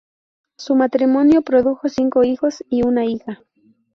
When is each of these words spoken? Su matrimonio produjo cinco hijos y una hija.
Su 0.57 0.73
matrimonio 0.75 1.43
produjo 1.43 1.87
cinco 1.87 2.23
hijos 2.23 2.63
y 2.71 2.81
una 2.81 3.05
hija. 3.05 3.43